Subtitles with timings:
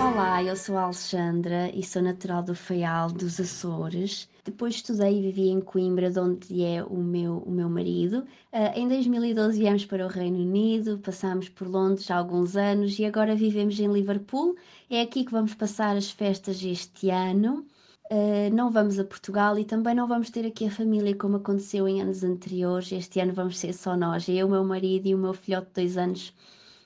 [0.00, 4.28] Olá, eu sou a Alexandra e sou natural do Faial dos Açores.
[4.42, 8.20] Depois estudei e vivi em Coimbra, de onde é o meu, o meu marido.
[8.52, 13.04] Uh, em 2012 viemos para o Reino Unido, passámos por Londres há alguns anos e
[13.04, 14.56] agora vivemos em Liverpool.
[14.88, 17.66] É aqui que vamos passar as festas este ano.
[18.10, 21.86] Uh, não vamos a Portugal e também não vamos ter aqui a família como aconteceu
[21.86, 22.90] em anos anteriores.
[22.90, 25.96] Este ano vamos ser só nós, eu, meu marido e o meu filhote de dois
[25.98, 26.32] anos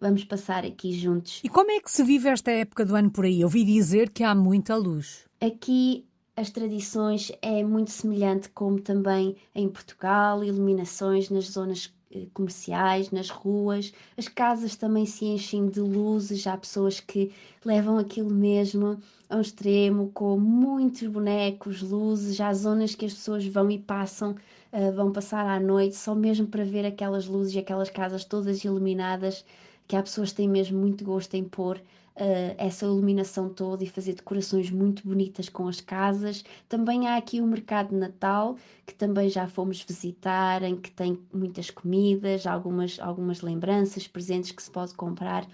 [0.00, 1.40] vamos passar aqui juntos.
[1.42, 3.40] E como é que se vive esta época do ano por aí?
[3.40, 5.24] Eu ouvi dizer que há muita luz.
[5.40, 6.04] Aqui
[6.36, 13.28] as tradições é muito semelhante como também em Portugal, iluminações nas zonas eh, comerciais, nas
[13.28, 17.32] ruas, as casas também se enchem de luzes, há pessoas que
[17.64, 23.44] levam aquilo mesmo a um extremo, com muitos bonecos, luzes, há zonas que as pessoas
[23.44, 24.36] vão e passam,
[24.72, 28.62] uh, vão passar à noite só mesmo para ver aquelas luzes e aquelas casas todas
[28.64, 29.44] iluminadas
[29.88, 33.88] que há pessoas que têm mesmo muito gosto em pôr uh, essa iluminação toda e
[33.88, 36.44] fazer decorações muito bonitas com as casas.
[36.68, 41.18] Também há aqui o mercado de Natal, que também já fomos visitar, em que tem
[41.32, 45.46] muitas comidas, algumas, algumas lembranças, presentes que se pode comprar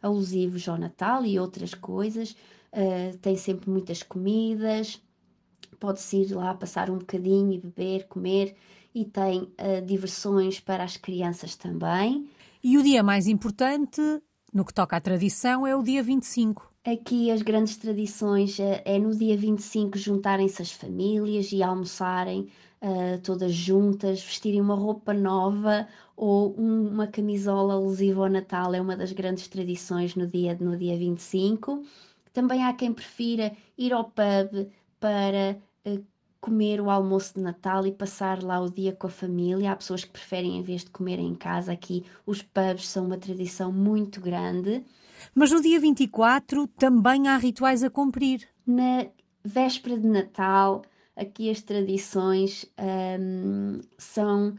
[0.00, 2.36] alusivos ao Natal e outras coisas.
[2.72, 5.02] Uh, tem sempre muitas comidas,
[5.80, 8.54] pode-se ir lá passar um bocadinho e beber, comer,
[8.94, 12.28] e tem uh, diversões para as crianças também.
[12.62, 14.02] E o dia mais importante,
[14.52, 16.70] no que toca à tradição, é o dia 25.
[16.84, 22.48] Aqui as grandes tradições é, é no dia 25 juntarem-se as famílias e almoçarem
[22.82, 28.80] uh, todas juntas, vestirem uma roupa nova ou um, uma camisola alusiva ao Natal, é
[28.80, 31.82] uma das grandes tradições no dia, no dia 25.
[32.30, 36.04] Também há quem prefira ir ao pub para uh,
[36.40, 39.72] comer o almoço de Natal e passar lá o dia com a família.
[39.72, 43.18] Há pessoas que preferem, em vez de comer em casa, aqui os pubs são uma
[43.18, 44.84] tradição muito grande.
[45.34, 48.48] Mas no dia 24 também há rituais a cumprir.
[48.66, 49.06] Na
[49.44, 50.82] véspera de Natal,
[51.14, 52.64] aqui as tradições
[53.20, 54.54] hum, são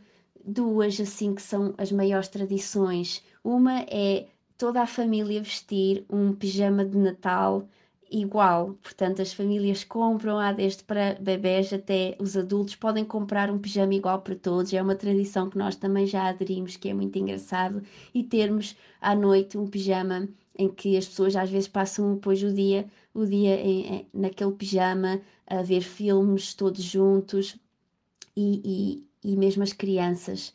[0.45, 3.23] duas, assim, que são as maiores tradições.
[3.43, 4.27] Uma é
[4.57, 7.67] toda a família vestir um pijama de Natal
[8.11, 8.75] igual.
[8.81, 13.93] Portanto, as famílias compram, há desde para bebés até os adultos, podem comprar um pijama
[13.95, 14.73] igual para todos.
[14.73, 17.81] É uma tradição que nós também já aderimos, que é muito engraçado.
[18.13, 20.27] E termos à noite um pijama
[20.57, 24.51] em que as pessoas às vezes passam depois o dia, o dia em, em, naquele
[24.51, 27.57] pijama a ver filmes todos juntos
[28.35, 30.53] e, e, e mesmo as crianças.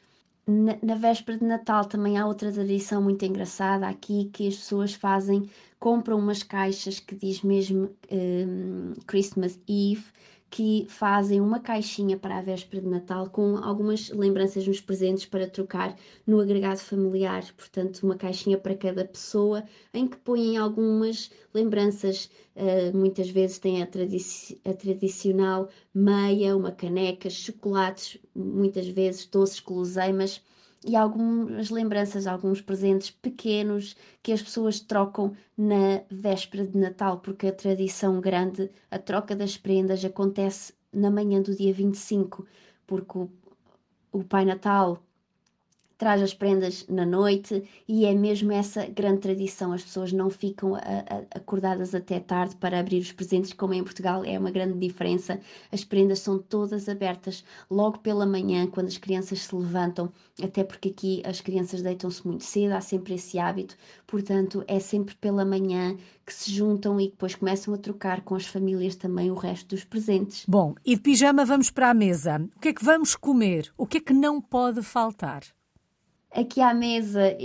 [0.48, 4.94] Na, na, véspera de Natal também há outra tradição muito engraçada aqui que as pessoas
[4.94, 10.04] fazem compram umas caixas que diz mesmo um, Christmas Eve,
[10.56, 15.46] que fazem uma caixinha para a véspera de Natal com algumas lembranças nos presentes para
[15.46, 15.94] trocar
[16.26, 17.44] no agregado familiar.
[17.54, 19.62] Portanto, uma caixinha para cada pessoa
[19.92, 22.30] em que põem algumas lembranças.
[22.56, 29.60] Uh, muitas vezes tem a, tradici a tradicional meia, uma caneca, chocolates, muitas vezes doces
[29.60, 30.40] guloseimas
[30.84, 37.46] e algumas lembranças, alguns presentes pequenos que as pessoas trocam na véspera de Natal, porque
[37.48, 42.46] a tradição grande, a troca das prendas, acontece na manhã do dia 25,
[42.86, 43.30] porque o,
[44.12, 45.05] o Pai Natal
[45.98, 49.72] traz as prendas na noite e é mesmo essa grande tradição.
[49.72, 53.82] As pessoas não ficam a, a, acordadas até tarde para abrir os presentes, como em
[53.82, 55.40] Portugal é uma grande diferença.
[55.72, 60.12] As prendas são todas abertas logo pela manhã, quando as crianças se levantam,
[60.42, 63.76] até porque aqui as crianças deitam-se muito cedo, há sempre esse hábito,
[64.06, 65.96] portanto é sempre pela manhã
[66.26, 69.84] que se juntam e depois começam a trocar com as famílias também o resto dos
[69.84, 70.44] presentes.
[70.46, 72.44] Bom, e de pijama vamos para a mesa.
[72.56, 73.72] O que é que vamos comer?
[73.78, 75.55] O que é que não pode faltar?
[76.30, 77.36] Aqui à mesa,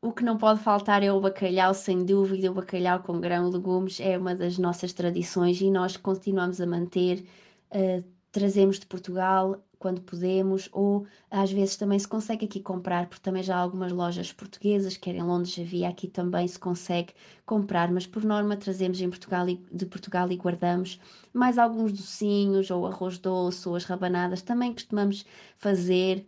[0.00, 2.50] o que não pode faltar é o bacalhau, sem dúvida.
[2.50, 7.26] O bacalhau com grão, legumes é uma das nossas tradições e nós continuamos a manter.
[7.72, 13.22] Uh, trazemos de Portugal quando podemos, ou às vezes também se consegue aqui comprar, porque
[13.22, 17.14] também já há algumas lojas portuguesas, quer em Londres havia, aqui também se consegue
[17.46, 21.00] comprar, mas por norma trazemos em Portugal e, de Portugal e guardamos
[21.32, 25.24] mais alguns docinhos, ou arroz doce, ou as rabanadas, também costumamos
[25.56, 26.26] fazer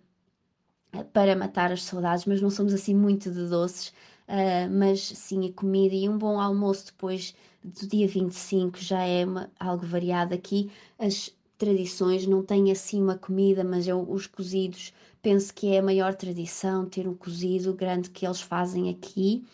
[1.13, 3.89] para matar as saudades, mas não somos assim muito de doces.
[4.29, 7.35] Uh, mas sim, a comida e um bom almoço depois
[7.65, 10.71] do dia 25 já é uma, algo variado aqui.
[10.99, 15.83] As tradições não têm assim uma comida, mas eu, os cozidos penso que é a
[15.83, 19.45] maior tradição ter um cozido grande que eles fazem aqui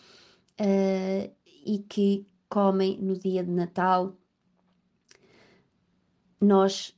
[0.61, 1.31] uh,
[1.65, 4.15] e que comem no dia de Natal.
[6.39, 6.95] Nós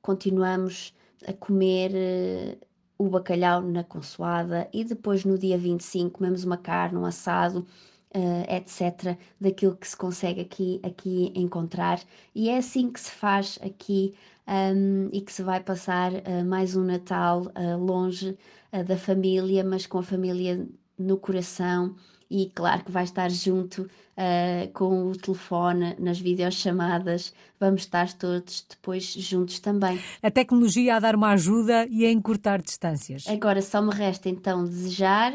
[0.00, 0.94] continuamos
[1.26, 1.92] a comer.
[1.92, 2.71] Uh,
[3.06, 7.66] o bacalhau na consoada e depois no dia 25 comemos uma carne, um assado
[8.14, 12.00] uh, etc., daquilo que se consegue aqui, aqui encontrar.
[12.34, 14.14] E é assim que se faz aqui
[14.46, 18.36] um, e que se vai passar uh, mais um Natal uh, longe
[18.86, 20.66] da família, mas com a família
[20.96, 21.94] no coração
[22.32, 28.66] e claro que vai estar junto uh, com o telefone nas videochamadas, vamos estar todos
[28.68, 30.00] depois juntos também.
[30.22, 33.28] A tecnologia a dar uma ajuda e a encurtar distâncias.
[33.28, 35.34] Agora só me resta então desejar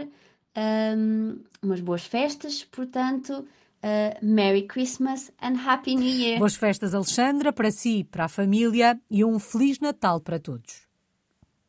[0.97, 3.45] um, umas boas festas, portanto.
[3.77, 6.39] Uh, Merry Christmas and Happy New Year!
[6.39, 10.86] Boas festas, Alexandra, para si, para a família e um Feliz Natal para todos.